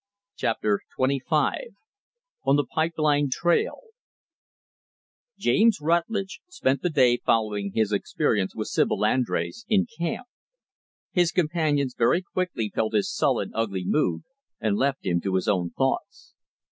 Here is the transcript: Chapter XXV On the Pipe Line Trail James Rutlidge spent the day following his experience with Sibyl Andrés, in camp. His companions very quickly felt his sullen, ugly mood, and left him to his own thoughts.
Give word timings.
Chapter 0.35 0.81
XXV 0.97 1.75
On 2.43 2.55
the 2.55 2.65
Pipe 2.65 2.93
Line 2.97 3.29
Trail 3.31 3.81
James 5.37 5.77
Rutlidge 5.79 6.41
spent 6.49 6.81
the 6.81 6.89
day 6.89 7.17
following 7.17 7.73
his 7.75 7.91
experience 7.91 8.55
with 8.55 8.69
Sibyl 8.69 9.01
Andrés, 9.01 9.63
in 9.69 9.85
camp. 9.99 10.25
His 11.11 11.31
companions 11.31 11.93
very 11.95 12.23
quickly 12.23 12.71
felt 12.73 12.95
his 12.95 13.13
sullen, 13.13 13.51
ugly 13.53 13.83
mood, 13.85 14.23
and 14.59 14.75
left 14.75 15.05
him 15.05 15.21
to 15.21 15.35
his 15.35 15.47
own 15.47 15.69
thoughts. 15.69 16.33